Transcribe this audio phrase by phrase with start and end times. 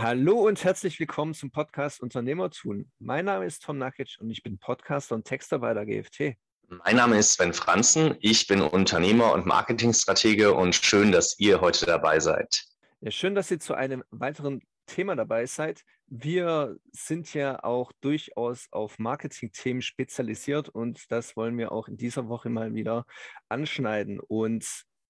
[0.00, 2.88] Hallo und herzlich willkommen zum Podcast Unternehmertun.
[3.00, 6.36] Mein Name ist Tom Nakic und ich bin Podcaster und Texter bei der GFT.
[6.68, 11.84] Mein Name ist Sven Franzen, ich bin Unternehmer und Marketingstratege und schön, dass ihr heute
[11.84, 12.62] dabei seid.
[13.00, 15.82] Ja, schön, dass ihr zu einem weiteren Thema dabei seid.
[16.06, 22.28] Wir sind ja auch durchaus auf Marketing-Themen spezialisiert und das wollen wir auch in dieser
[22.28, 23.04] Woche mal wieder
[23.48, 24.20] anschneiden.
[24.20, 24.64] Und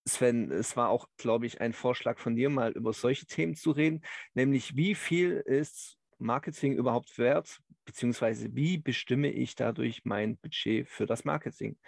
[0.08, 3.70] Sven, es war auch, glaube ich, ein Vorschlag von dir, mal über solche Themen zu
[3.70, 4.02] reden,
[4.34, 11.06] nämlich wie viel ist Marketing überhaupt wert, beziehungsweise wie bestimme ich dadurch mein Budget für
[11.06, 11.78] das Marketing?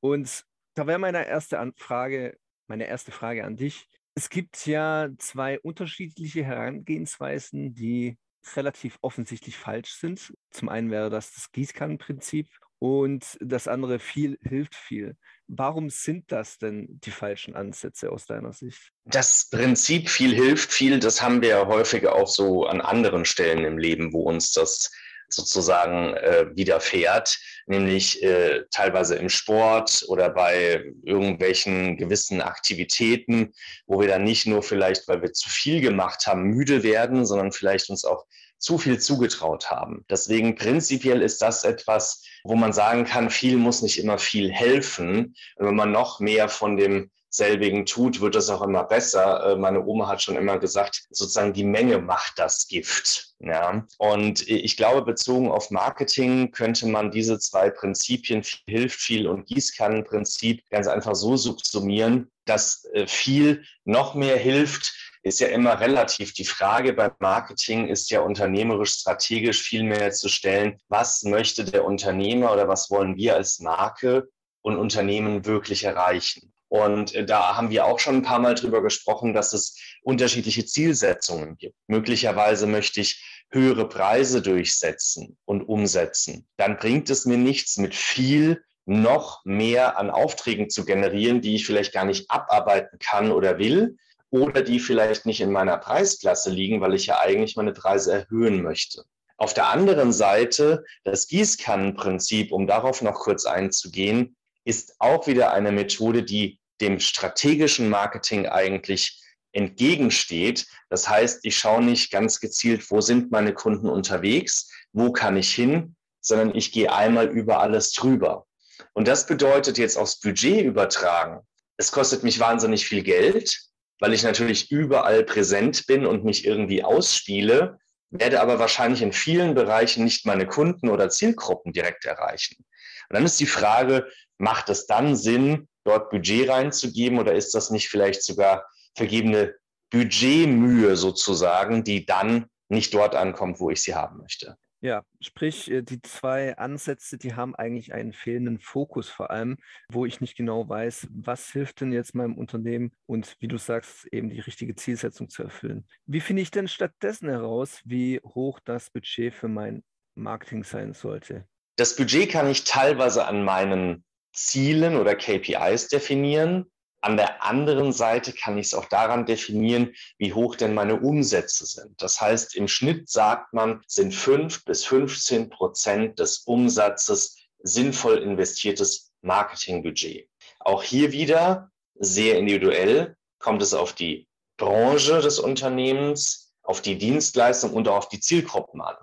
[0.00, 0.44] Und
[0.74, 3.88] da wäre meine erste Anfrage, meine erste Frage an dich.
[4.14, 8.18] Es gibt ja zwei unterschiedliche Herangehensweisen, die
[8.56, 10.34] relativ offensichtlich falsch sind.
[10.50, 12.48] Zum einen wäre das das Gießkannenprinzip
[12.82, 15.16] und das andere viel hilft viel.
[15.46, 18.90] Warum sind das denn die falschen Ansätze aus deiner Sicht?
[19.04, 23.64] Das Prinzip viel hilft viel, das haben wir ja häufig auch so an anderen Stellen
[23.64, 24.90] im Leben, wo uns das
[25.28, 33.52] sozusagen äh, widerfährt, nämlich äh, teilweise im Sport oder bei irgendwelchen gewissen Aktivitäten,
[33.86, 37.52] wo wir dann nicht nur vielleicht, weil wir zu viel gemacht haben, müde werden, sondern
[37.52, 38.26] vielleicht uns auch
[38.62, 40.04] zu viel zugetraut haben.
[40.08, 45.34] Deswegen prinzipiell ist das etwas, wo man sagen kann, viel muss nicht immer viel helfen.
[45.56, 49.52] Wenn man noch mehr von dem selbigen tut, wird es auch immer besser.
[49.52, 53.34] Äh, meine Oma hat schon immer gesagt, sozusagen die Menge macht das Gift.
[53.40, 53.86] Ja.
[53.98, 59.46] Und ich glaube, bezogen auf Marketing könnte man diese zwei Prinzipien, viel hilft viel und
[59.46, 66.32] Gießkannenprinzip, ganz einfach so subsumieren, dass äh, viel noch mehr hilft, ist ja immer relativ.
[66.34, 71.84] Die Frage beim Marketing ist ja unternehmerisch, strategisch viel mehr zu stellen, was möchte der
[71.84, 74.28] Unternehmer oder was wollen wir als Marke
[74.62, 76.52] und Unternehmen wirklich erreichen.
[76.68, 80.64] Und äh, da haben wir auch schon ein paar Mal drüber gesprochen, dass es unterschiedliche
[80.64, 81.76] Zielsetzungen gibt.
[81.86, 86.48] Möglicherweise möchte ich höhere Preise durchsetzen und umsetzen.
[86.56, 91.66] Dann bringt es mir nichts mit viel noch mehr an Aufträgen zu generieren, die ich
[91.66, 93.96] vielleicht gar nicht abarbeiten kann oder will,
[94.32, 98.62] oder die vielleicht nicht in meiner Preisklasse liegen, weil ich ja eigentlich meine Preise erhöhen
[98.62, 99.04] möchte.
[99.36, 104.34] Auf der anderen Seite, das Gießkannenprinzip, um darauf noch kurz einzugehen,
[104.64, 109.20] ist auch wieder eine Methode, die dem strategischen Marketing eigentlich
[109.52, 110.66] entgegensteht.
[110.88, 115.54] Das heißt, ich schaue nicht ganz gezielt, wo sind meine Kunden unterwegs, wo kann ich
[115.54, 118.46] hin, sondern ich gehe einmal über alles drüber.
[118.94, 121.40] Und das bedeutet jetzt aufs Budget übertragen.
[121.76, 123.71] Es kostet mich wahnsinnig viel Geld,
[124.02, 127.78] weil ich natürlich überall präsent bin und mich irgendwie ausspiele,
[128.10, 132.56] werde aber wahrscheinlich in vielen Bereichen nicht meine Kunden oder Zielgruppen direkt erreichen.
[132.58, 134.08] Und dann ist die Frage,
[134.38, 139.54] macht es dann Sinn, dort Budget reinzugeben oder ist das nicht vielleicht sogar vergebene
[139.90, 144.56] Budgetmühe sozusagen, die dann nicht dort ankommt, wo ich sie haben möchte?
[144.82, 150.06] Ja, sprich, äh, die zwei Ansätze, die haben eigentlich einen fehlenden Fokus vor allem, wo
[150.06, 154.28] ich nicht genau weiß, was hilft denn jetzt meinem Unternehmen und wie du sagst, eben
[154.28, 155.86] die richtige Zielsetzung zu erfüllen.
[156.06, 159.84] Wie finde ich denn stattdessen heraus, wie hoch das Budget für mein
[160.16, 161.46] Marketing sein sollte?
[161.76, 166.71] Das Budget kann ich teilweise an meinen Zielen oder KPIs definieren.
[167.02, 171.66] An der anderen Seite kann ich es auch daran definieren, wie hoch denn meine Umsätze
[171.66, 172.00] sind.
[172.00, 179.10] Das heißt, im Schnitt sagt man, sind fünf bis 15 Prozent des Umsatzes sinnvoll investiertes
[179.20, 180.28] Marketingbudget.
[180.60, 187.72] Auch hier wieder sehr individuell kommt es auf die Branche des Unternehmens, auf die Dienstleistung
[187.72, 188.94] und auch auf die Zielgruppen an.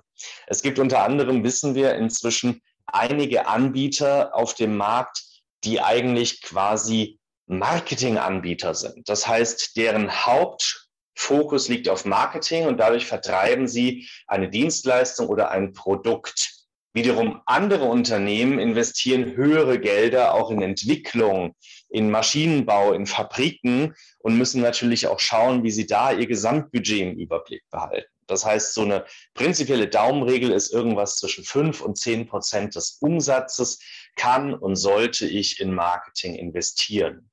[0.48, 5.22] Es gibt unter anderem, wissen wir inzwischen, einige Anbieter auf dem Markt,
[5.66, 7.19] die eigentlich quasi
[7.50, 9.10] Marketinganbieter sind.
[9.10, 15.74] Das heißt, deren Hauptfokus liegt auf Marketing und dadurch vertreiben sie eine Dienstleistung oder ein
[15.74, 16.60] Produkt.
[16.94, 21.56] Wiederum andere Unternehmen investieren höhere Gelder auch in Entwicklung,
[21.90, 27.18] in Maschinenbau, in Fabriken und müssen natürlich auch schauen, wie sie da ihr Gesamtbudget im
[27.18, 28.12] Überblick behalten.
[28.28, 33.80] Das heißt, so eine prinzipielle Daumenregel ist irgendwas zwischen fünf und zehn Prozent des Umsatzes
[34.16, 37.31] kann und sollte ich in Marketing investieren.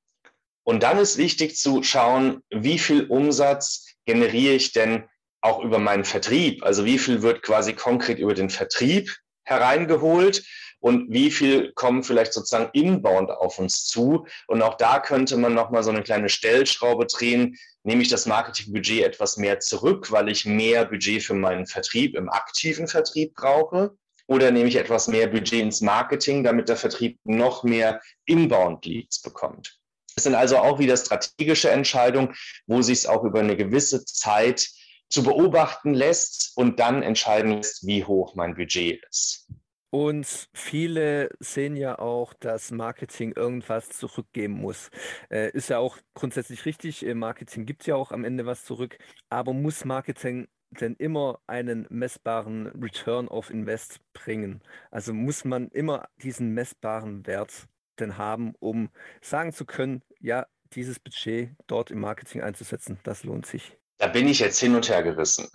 [0.67, 5.05] Und dann ist wichtig zu schauen, wie viel Umsatz generiere ich denn
[5.39, 6.61] auch über meinen Vertrieb?
[6.61, 9.15] Also wie viel wird quasi konkret über den Vertrieb
[9.45, 10.43] hereingeholt
[10.81, 14.27] und wie viel kommen vielleicht sozusagen inbound auf uns zu?
[14.47, 19.05] Und auch da könnte man nochmal so eine kleine Stellschraube drehen, nehme ich das Marketingbudget
[19.05, 23.95] etwas mehr zurück, weil ich mehr Budget für meinen Vertrieb im aktiven Vertrieb brauche?
[24.25, 29.76] Oder nehme ich etwas mehr Budget ins Marketing, damit der Vertrieb noch mehr Inbound-Leads bekommt?
[30.17, 32.33] Es sind also auch wieder strategische Entscheidungen,
[32.65, 34.67] wo sich es auch über eine gewisse Zeit
[35.09, 39.47] zu beobachten lässt und dann entscheiden lässt, wie hoch mein Budget ist.
[39.91, 44.89] Und viele sehen ja auch, dass Marketing irgendwas zurückgeben muss.
[45.29, 47.05] Äh, ist ja auch grundsätzlich richtig.
[47.13, 48.97] Marketing gibt ja auch am Ende was zurück.
[49.29, 54.61] Aber muss Marketing denn immer einen messbaren Return of Invest bringen?
[54.91, 57.67] Also muss man immer diesen messbaren Wert
[57.97, 58.89] denn haben, um
[59.21, 63.77] sagen zu können, ja, dieses Budget dort im Marketing einzusetzen, das lohnt sich.
[63.97, 65.47] Da bin ich jetzt hin und her gerissen.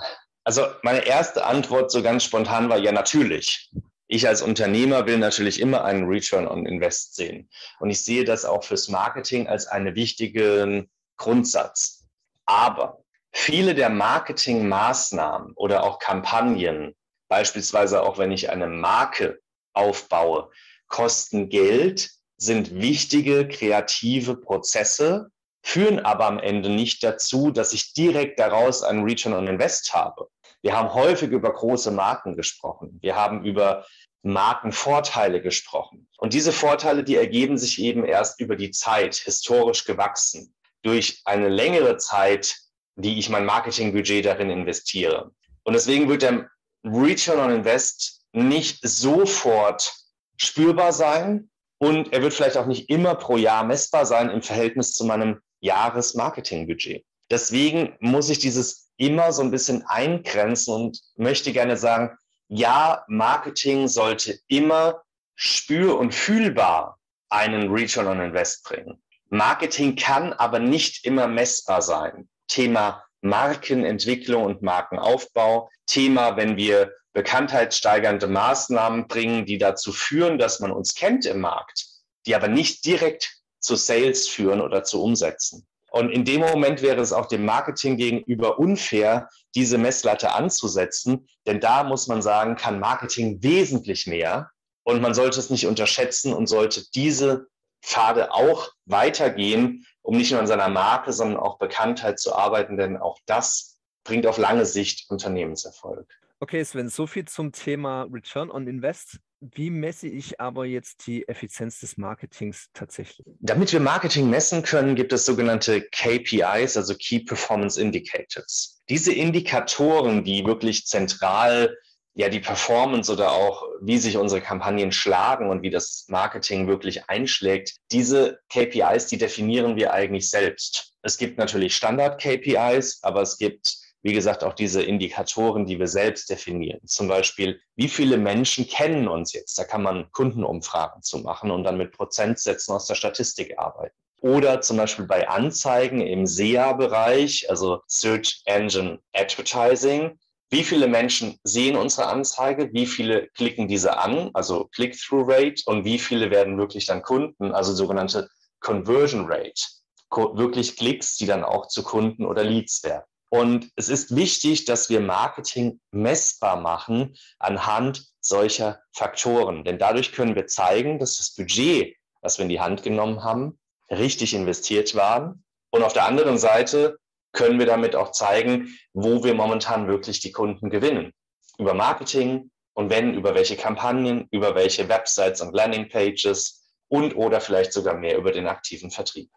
[0.45, 3.71] Also meine erste Antwort so ganz spontan war ja natürlich.
[4.09, 7.49] Ich als Unternehmer will natürlich immer einen Return on Invest sehen.
[7.79, 12.05] Und ich sehe das auch fürs Marketing als einen wichtigen Grundsatz.
[12.45, 16.95] Aber viele der Marketingmaßnahmen oder auch Kampagnen,
[17.29, 19.41] beispielsweise auch wenn ich eine Marke
[19.73, 20.51] aufbaue,
[20.89, 22.11] kosten Geld,
[22.45, 25.31] sind wichtige kreative Prozesse,
[25.63, 30.29] führen aber am Ende nicht dazu, dass ich direkt daraus einen Return on Invest habe.
[30.61, 32.99] Wir haben häufig über große Marken gesprochen.
[33.01, 33.87] Wir haben über
[34.23, 36.09] Markenvorteile gesprochen.
[36.19, 41.49] Und diese Vorteile, die ergeben sich eben erst über die Zeit, historisch gewachsen, durch eine
[41.49, 42.57] längere Zeit,
[42.97, 45.31] die ich mein Marketingbudget darin investiere.
[45.63, 46.49] Und deswegen wird der
[46.85, 49.93] Return on Invest nicht sofort
[50.37, 51.51] spürbar sein,
[51.83, 55.41] und er wird vielleicht auch nicht immer pro Jahr messbar sein im Verhältnis zu meinem
[55.63, 57.05] Jahresmarketingbudget.
[57.29, 63.89] Deswegen muss ich dieses immer so ein bisschen eingrenzen und möchte gerne sagen, ja, Marketing
[63.89, 65.03] sollte immer
[65.35, 67.01] spür- und fühlbar
[67.31, 69.03] einen Return on Invest bringen.
[69.31, 72.29] Marketing kann aber nicht immer messbar sein.
[72.47, 75.69] Thema Markenentwicklung und Markenaufbau.
[75.87, 81.87] Thema, wenn wir bekanntheitssteigernde Maßnahmen bringen, die dazu führen, dass man uns kennt im Markt,
[82.27, 85.67] die aber nicht direkt zu Sales führen oder zu Umsätzen.
[85.91, 91.61] Und in dem Moment wäre es auch dem Marketing gegenüber unfair, diese Messlatte anzusetzen, denn
[91.61, 94.51] da muss man sagen, kann Marketing wesentlich mehr
[94.85, 97.49] und man sollte es nicht unterschätzen und sollte diese
[97.83, 102.97] Pfade auch weitergehen, um nicht nur an seiner Marke, sondern auch Bekanntheit zu arbeiten, denn
[102.97, 106.09] auch das bringt auf lange Sicht Unternehmenserfolg.
[106.43, 109.21] Okay, Sven, so viel zum Thema Return on Invest.
[109.39, 113.25] Wie messe ich aber jetzt die Effizienz des Marketings tatsächlich?
[113.39, 118.83] Damit wir Marketing messen können, gibt es sogenannte KPIs, also Key Performance Indicators.
[118.89, 121.77] Diese Indikatoren, die wirklich zentral
[122.15, 127.09] ja die Performance oder auch wie sich unsere Kampagnen schlagen und wie das Marketing wirklich
[127.09, 130.95] einschlägt, diese KPIs, die definieren wir eigentlich selbst.
[131.03, 136.29] Es gibt natürlich Standard-KPIs, aber es gibt wie gesagt, auch diese Indikatoren, die wir selbst
[136.29, 136.81] definieren.
[136.87, 139.57] Zum Beispiel, wie viele Menschen kennen uns jetzt?
[139.59, 143.95] Da kann man Kundenumfragen zu machen und dann mit Prozentsätzen aus der Statistik arbeiten.
[144.21, 150.19] Oder zum Beispiel bei Anzeigen im SEA-Bereich, also Search Engine Advertising.
[150.51, 152.73] Wie viele Menschen sehen unsere Anzeige?
[152.73, 154.31] Wie viele klicken diese an?
[154.35, 155.63] Also Click-Through-Rate.
[155.67, 157.53] Und wie viele werden wirklich dann Kunden?
[157.53, 158.29] Also sogenannte
[158.61, 159.63] Conversion Rate.
[160.11, 163.05] Wirklich Klicks, die dann auch zu Kunden oder Leads werden.
[163.33, 169.65] Und es ist wichtig, dass wir Marketing messbar machen anhand solcher Faktoren.
[169.65, 173.59] Denn dadurch können wir zeigen, dass das Budget, was wir in die Hand genommen haben,
[173.89, 175.37] richtig investiert war.
[175.71, 176.99] Und auf der anderen Seite
[177.33, 181.15] können wir damit auch zeigen, wo wir momentan wirklich die Kunden gewinnen.
[181.57, 187.73] Über Marketing und wenn, über welche Kampagnen, über welche Websites und Landingpages und oder vielleicht
[187.73, 189.31] sogar mehr über den aktiven Vertrieb.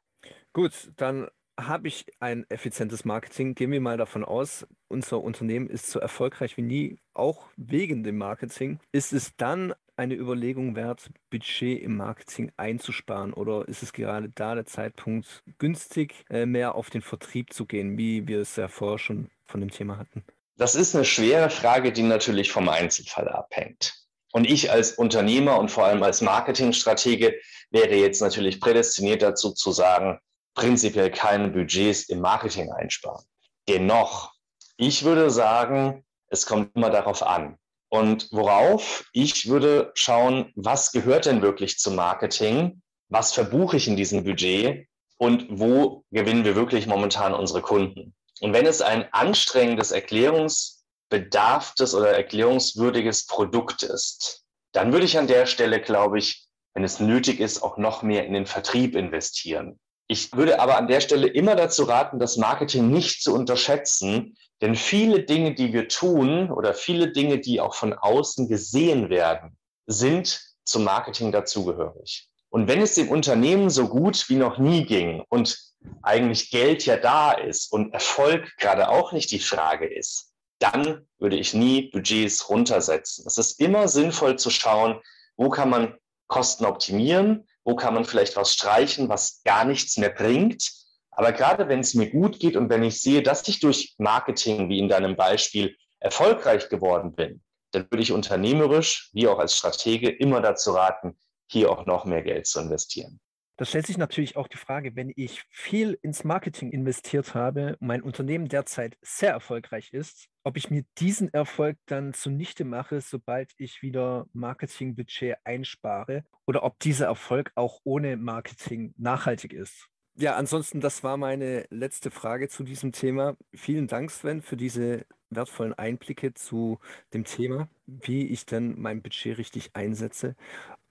[0.51, 3.55] Gut, dann habe ich ein effizientes Marketing.
[3.55, 8.17] Gehen wir mal davon aus, unser Unternehmen ist so erfolgreich wie nie, auch wegen dem
[8.17, 8.79] Marketing.
[8.91, 14.55] Ist es dann eine Überlegung wert, Budget im Marketing einzusparen oder ist es gerade da
[14.55, 18.99] der Zeitpunkt günstig, äh, mehr auf den Vertrieb zu gehen, wie wir es ja vorher
[18.99, 20.23] schon von dem Thema hatten?
[20.57, 23.93] Das ist eine schwere Frage, die natürlich vom Einzelfall abhängt.
[24.31, 27.39] Und ich als Unternehmer und vor allem als Marketingstratege
[27.71, 30.19] wäre jetzt natürlich prädestiniert dazu zu sagen,
[30.55, 33.23] prinzipiell keine Budgets im Marketing einsparen.
[33.67, 34.33] Dennoch,
[34.77, 37.57] ich würde sagen, es kommt immer darauf an.
[37.89, 39.05] Und worauf?
[39.13, 42.81] Ich würde schauen, was gehört denn wirklich zum Marketing?
[43.09, 44.87] Was verbuche ich in diesem Budget?
[45.17, 48.13] Und wo gewinnen wir wirklich momentan unsere Kunden?
[48.41, 54.43] Und wenn es ein anstrengendes, erklärungsbedarftes oder erklärungswürdiges Produkt ist,
[54.73, 58.25] dann würde ich an der Stelle, glaube ich, wenn es nötig ist, auch noch mehr
[58.25, 59.79] in den Vertrieb investieren.
[60.07, 64.75] Ich würde aber an der Stelle immer dazu raten, das Marketing nicht zu unterschätzen, denn
[64.75, 69.57] viele Dinge, die wir tun oder viele Dinge, die auch von außen gesehen werden,
[69.87, 72.29] sind zum Marketing dazugehörig.
[72.49, 75.59] Und wenn es dem Unternehmen so gut wie noch nie ging und
[76.01, 81.35] eigentlich Geld ja da ist und Erfolg gerade auch nicht die Frage ist, dann würde
[81.35, 83.25] ich nie Budgets runtersetzen.
[83.27, 85.01] Es ist immer sinnvoll zu schauen,
[85.35, 85.97] wo kann man
[86.27, 90.71] Kosten optimieren, wo kann man vielleicht was streichen, was gar nichts mehr bringt.
[91.11, 94.69] Aber gerade wenn es mir gut geht und wenn ich sehe, dass ich durch Marketing,
[94.69, 97.41] wie in deinem Beispiel, erfolgreich geworden bin,
[97.71, 101.17] dann würde ich unternehmerisch wie auch als Stratege immer dazu raten,
[101.49, 103.19] hier auch noch mehr Geld zu investieren.
[103.57, 108.01] Da stellt sich natürlich auch die Frage, wenn ich viel ins Marketing investiert habe, mein
[108.01, 113.81] Unternehmen derzeit sehr erfolgreich ist, ob ich mir diesen Erfolg dann zunichte mache, sobald ich
[113.81, 119.87] wieder Marketingbudget einspare oder ob dieser Erfolg auch ohne Marketing nachhaltig ist.
[120.17, 123.35] Ja, ansonsten, das war meine letzte Frage zu diesem Thema.
[123.53, 126.79] Vielen Dank, Sven, für diese wertvollen Einblicke zu
[127.13, 130.35] dem Thema, wie ich denn mein Budget richtig einsetze.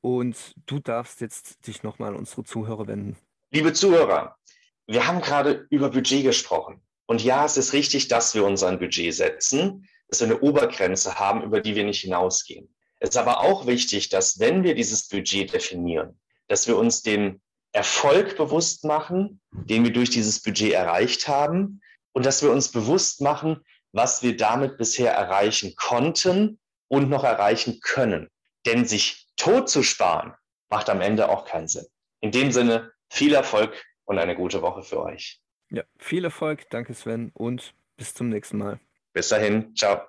[0.05, 3.17] Und du darfst jetzt dich nochmal an unsere Zuhörer wenden.
[3.53, 4.37] Liebe Zuhörer,
[4.87, 6.83] wir haben gerade über Budget gesprochen.
[7.07, 11.43] Und ja, es ist richtig, dass wir uns Budget setzen, dass wir eine Obergrenze haben,
[11.43, 12.69] über die wir nicht hinausgehen.
[13.01, 17.41] Es ist aber auch wichtig, dass wenn wir dieses Budget definieren, dass wir uns den
[17.73, 21.81] Erfolg bewusst machen, den wir durch dieses Budget erreicht haben
[22.13, 26.59] und dass wir uns bewusst machen, was wir damit bisher erreichen konnten
[26.89, 28.29] und noch erreichen können.
[28.67, 30.35] Denn sich tot zu sparen,
[30.71, 31.85] macht am Ende auch keinen Sinn.
[32.21, 35.43] In dem Sinne, viel Erfolg und eine gute Woche für euch.
[35.69, 38.81] Ja, viel Erfolg, danke Sven und bis zum nächsten Mal.
[39.13, 40.01] Bis dahin, ciao.